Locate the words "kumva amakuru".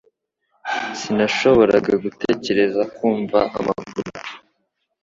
2.95-4.09